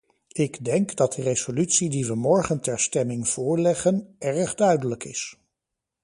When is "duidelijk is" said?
4.55-5.37